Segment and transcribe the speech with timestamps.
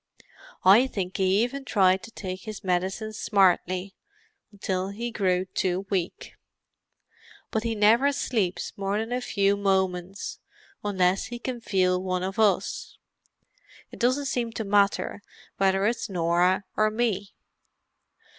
[0.65, 6.33] I think he even tried to take his medicine smartly—until he grew too weak.
[7.51, 10.39] But he never sleeps more than a few moments
[10.83, 12.97] unless he can feel one of us;
[13.91, 15.21] it doesn't seem to matter
[15.57, 17.35] whether it's Norah or me."